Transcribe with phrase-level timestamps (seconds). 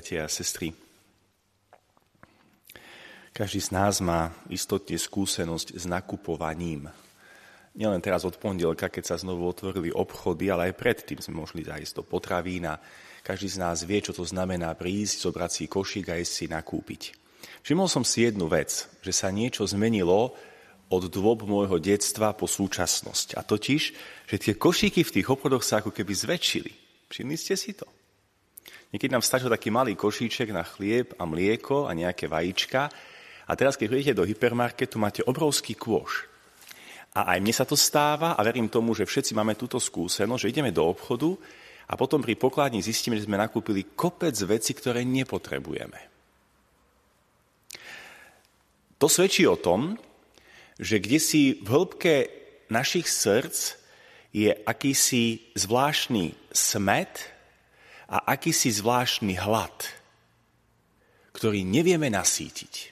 [0.00, 0.72] bratia a sestry.
[3.36, 6.88] Každý z nás má istotne skúsenosť s nakupovaním.
[7.76, 12.00] Nielen teraz od pondelka, keď sa znovu otvorili obchody, ale aj predtým sme mohli zájsť
[12.00, 12.80] do potravín a
[13.20, 17.02] každý z nás vie, čo to znamená prísť, zobrať si košík a ísť si nakúpiť.
[17.60, 20.32] Všimol som si jednu vec, že sa niečo zmenilo
[20.88, 23.36] od dôb môjho detstva po súčasnosť.
[23.36, 23.82] A totiž,
[24.24, 26.72] že tie košíky v tých obchodoch sa ako keby zväčšili.
[27.12, 27.99] Všimli ste si to?
[28.90, 32.90] Niekedy nám stačil taký malý košíček na chlieb a mlieko a nejaké vajíčka.
[33.46, 36.26] A teraz, keď prídete do hypermarketu, máte obrovský kôš.
[37.14, 40.50] A aj mne sa to stáva a verím tomu, že všetci máme túto skúsenosť, že
[40.50, 41.34] ideme do obchodu
[41.90, 46.00] a potom pri pokladni zistíme, že sme nakúpili kopec veci, ktoré nepotrebujeme.
[49.02, 49.98] To svedčí o tom,
[50.78, 52.14] že kde si v hĺbke
[52.70, 53.80] našich srdc
[54.30, 57.39] je akýsi zvláštny smet,
[58.10, 59.86] a akýsi zvláštny hlad,
[61.30, 62.90] ktorý nevieme nasítiť.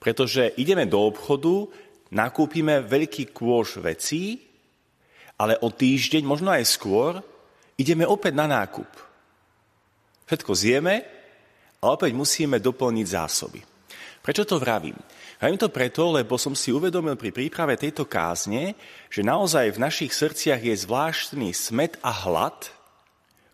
[0.00, 1.68] Pretože ideme do obchodu,
[2.08, 4.40] nakúpime veľký kôž vecí,
[5.36, 7.20] ale o týždeň, možno aj skôr,
[7.76, 8.88] ideme opäť na nákup.
[10.24, 11.04] Všetko zjeme
[11.84, 13.60] a opäť musíme doplniť zásoby.
[14.24, 14.96] Prečo to vravím?
[15.36, 18.72] Vravím to preto, lebo som si uvedomil pri príprave tejto kázne,
[19.12, 22.72] že naozaj v našich srdciach je zvláštny smet a hlad,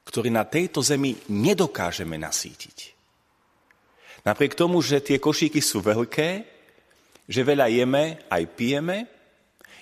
[0.02, 2.92] ktorý na tejto zemi nedokážeme nasítiť.
[4.22, 6.46] Napriek tomu, že tie košíky sú veľké,
[7.26, 9.06] že veľa jeme, aj pijeme,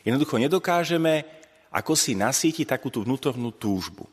[0.04, 1.40] jednoducho nedokážeme
[1.70, 4.04] ako si nasítiť takú tú vnútornú túžbu.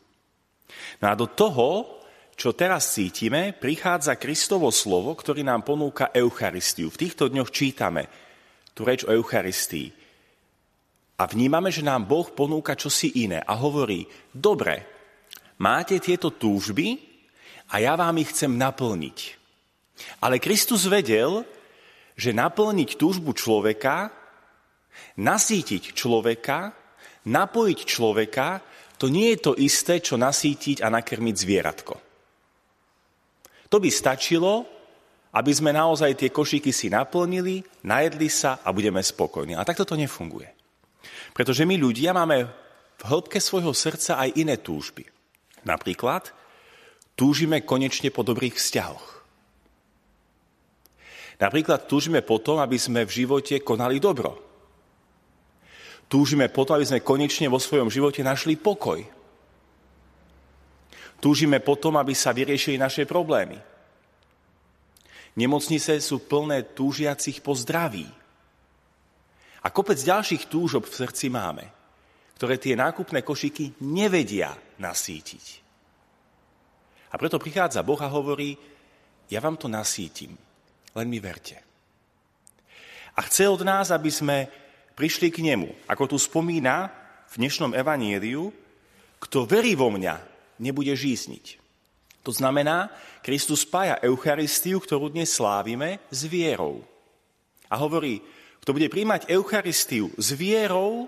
[1.01, 1.99] No a do toho,
[2.37, 6.93] čo teraz cítime, prichádza Kristovo slovo, ktorý nám ponúka Eucharistiu.
[6.93, 8.05] V týchto dňoch čítame
[8.77, 9.89] tú reč o Eucharistii.
[11.17, 14.96] A vnímame, že nám Boh ponúka čosi iné a hovorí, dobre,
[15.61, 16.97] máte tieto túžby
[17.73, 19.17] a ja vám ich chcem naplniť.
[20.21, 21.41] Ale Kristus vedel,
[22.17, 24.09] že naplniť túžbu človeka,
[25.21, 26.73] nasítiť človeka,
[27.29, 28.47] napojiť človeka,
[28.97, 31.95] to nie je to isté, čo nasítiť a nakrmiť zvieratko.
[33.69, 34.65] To by stačilo,
[35.37, 39.53] aby sme naozaj tie košíky si naplnili, najedli sa a budeme spokojní.
[39.53, 40.49] A takto to nefunguje.
[41.35, 42.47] Pretože my ľudia máme
[42.97, 45.05] v hĺbke svojho srdca aj iné túžby.
[45.67, 46.31] Napríklad
[47.19, 49.05] túžime konečne po dobrých vzťahoch.
[51.37, 54.39] Napríklad túžime po tom, aby sme v živote konali dobro.
[56.07, 59.03] Túžime po tom, aby sme konečne vo svojom živote našli pokoj.
[61.19, 63.59] Túžime po tom, aby sa vyriešili naše problémy.
[65.37, 68.07] Nemocnice sú plné túžiacich po zdraví.
[69.61, 71.77] A kopec ďalších túžob v srdci máme
[72.37, 75.45] ktoré tie nákupné košiky nevedia nasítiť.
[77.11, 78.57] A preto prichádza Boh a hovorí,
[79.27, 80.35] ja vám to nasítim,
[80.95, 81.59] len mi verte.
[83.17, 84.47] A chce od nás, aby sme
[84.93, 85.89] prišli k nemu.
[85.89, 86.91] Ako tu spomína
[87.27, 88.53] v dnešnom evaníliu,
[89.17, 90.21] kto verí vo mňa,
[90.61, 91.57] nebude žízniť.
[92.21, 92.91] To znamená,
[93.23, 96.83] Kristus spája Eucharistiu, ktorú dnes slávime, s vierou.
[97.71, 98.19] A hovorí,
[98.59, 101.07] kto bude príjmať Eucharistiu s vierou,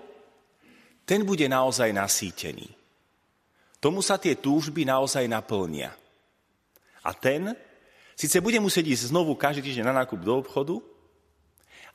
[1.04, 2.79] ten bude naozaj nasýtený.
[3.80, 5.96] Tomu sa tie túžby naozaj naplnia.
[7.00, 7.56] A ten
[8.12, 10.76] síce bude musieť ísť znovu každý týždeň na nákup do obchodu,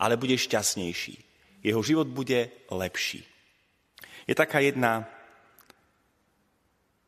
[0.02, 1.22] ale bude šťastnejší.
[1.62, 3.22] Jeho život bude lepší.
[4.26, 5.06] Je taká jedna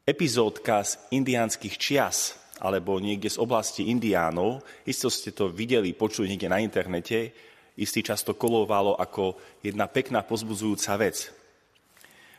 [0.05, 4.65] epizódka z indiánskych čias, alebo niekde z oblasti indiánov.
[4.85, 7.33] Isto ste to videli, počuli niekde na internete.
[7.77, 11.36] Istý čas to kolovalo ako jedna pekná pozbudzujúca vec.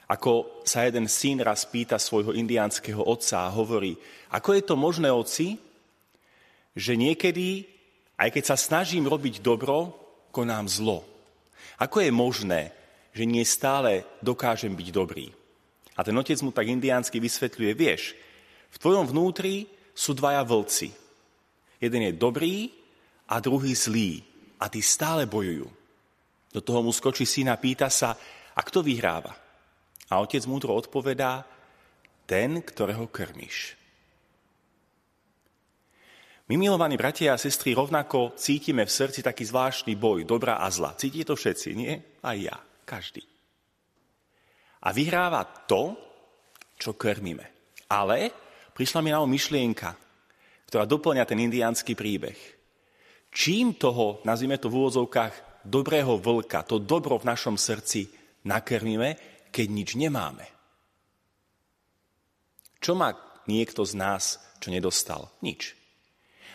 [0.09, 3.93] Ako sa jeden syn raz pýta svojho indiánskeho otca a hovorí,
[4.33, 5.61] ako je to možné, oci,
[6.73, 7.69] že niekedy,
[8.17, 9.93] aj keď sa snažím robiť dobro,
[10.33, 11.05] konám zlo.
[11.77, 12.73] Ako je možné,
[13.13, 15.29] že nie stále dokážem byť dobrý?
[15.99, 18.17] A ten otec mu tak indiánsky vysvetľuje, vieš,
[18.73, 20.89] v tvojom vnútri sú dvaja vlci.
[21.83, 22.71] Jeden je dobrý
[23.29, 24.23] a druhý zlý.
[24.59, 25.69] A tí stále bojujú.
[26.51, 28.15] Do toho mu skočí syna a pýta sa,
[28.55, 29.48] a kto vyhráva?
[30.09, 31.45] A otec múdro odpovedá,
[32.29, 33.79] ten, ktorého krmiš.
[36.49, 40.97] My, milovaní bratia a sestry, rovnako cítime v srdci taký zvláštny boj, dobra a zla.
[40.97, 41.93] Cítite to všetci, nie?
[42.25, 42.57] Aj ja,
[42.89, 43.21] každý.
[44.81, 45.93] A vyhráva to,
[46.81, 47.45] čo krmíme.
[47.93, 48.33] Ale
[48.73, 49.93] prišla mi na myšlienka,
[50.73, 52.37] ktorá doplňa ten indiánsky príbeh.
[53.29, 58.09] Čím toho, nazvime to v úvodzovkách, dobrého vlka, to dobro v našom srdci
[58.49, 60.47] nakrmíme, keď nič nemáme.
[62.79, 63.15] Čo má
[63.51, 65.29] niekto z nás, čo nedostal?
[65.43, 65.75] Nič.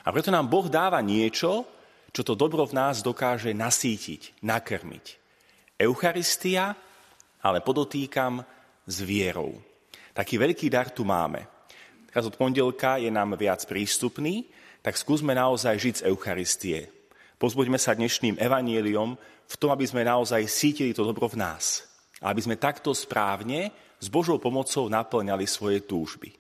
[0.04, 1.68] A preto nám Boh dáva niečo,
[2.14, 5.06] čo to dobro v nás dokáže nasítiť, nakrmiť.
[5.80, 6.76] Eucharistia,
[7.42, 8.46] ale podotýkam
[8.86, 9.58] s vierou.
[10.14, 11.50] Taký veľký dar tu máme.
[12.08, 14.46] Teraz od pondelka je nám viac prístupný,
[14.86, 16.80] tak skúsme naozaj žiť z Eucharistie.
[17.42, 19.18] Pozbuďme sa dnešným evanieliom
[19.50, 21.93] v tom, aby sme naozaj sítili to dobro v nás.
[22.24, 26.32] Aby sme takto správne s Božou pomocou naplňali svoje túžby.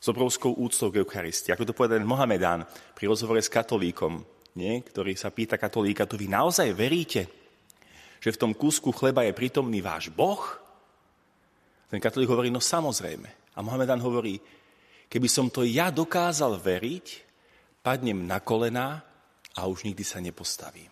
[0.00, 1.52] S obrovskou úctou k Eucharistii.
[1.52, 2.64] Ako to povedal Mohamedán
[2.96, 4.24] pri rozhovore s katolíkom,
[4.56, 4.80] nie?
[4.80, 7.28] ktorý sa pýta katolíka, tu vy naozaj veríte,
[8.20, 10.40] že v tom kúsku chleba je prítomný váš Boh?
[11.92, 13.56] Ten katolík hovorí, no samozrejme.
[13.56, 14.40] A Mohamedán hovorí,
[15.10, 17.06] keby som to ja dokázal veriť,
[17.84, 19.04] padnem na kolená
[19.56, 20.88] a už nikdy sa nepostavím.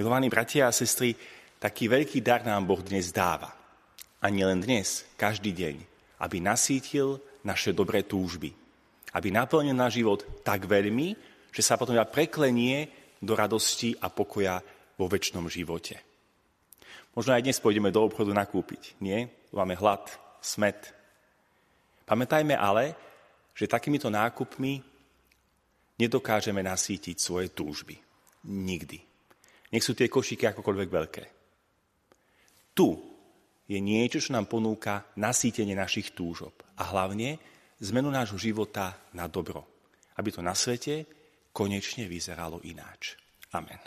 [0.00, 1.12] Milovaní bratia a sestry,
[1.60, 3.52] taký veľký dar nám Boh dnes dáva.
[4.20, 5.76] A nielen dnes, každý deň,
[6.20, 8.52] aby nasítil naše dobré túžby.
[9.12, 11.16] Aby naplnil náš život tak veľmi,
[11.52, 12.88] že sa potom preklenie
[13.20, 14.60] do radosti a pokoja
[14.96, 16.00] vo väčšnom živote.
[17.16, 19.26] Možno aj dnes pôjdeme do obchodu nakúpiť, nie?
[19.50, 20.06] Máme hlad,
[20.38, 20.94] smet.
[22.06, 22.94] Pamätajme ale,
[23.56, 24.80] že takýmito nákupmi
[25.98, 27.98] nedokážeme nasítiť svoje túžby.
[28.46, 28.98] Nikdy.
[29.74, 31.39] Nech sú tie košíky akokoľvek veľké.
[32.74, 32.88] Tu
[33.70, 37.38] je niečo, čo nám ponúka nasýtenie našich túžob a hlavne
[37.80, 39.66] zmenu nášho života na dobro,
[40.18, 41.06] aby to na svete
[41.54, 43.14] konečne vyzeralo ináč.
[43.54, 43.78] Amen.